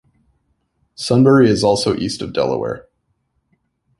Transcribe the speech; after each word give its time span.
Sunbury 0.95 1.47
is 1.47 1.63
also 1.63 1.95
east 1.95 2.23
of 2.23 2.33
Delaware. 2.33 2.87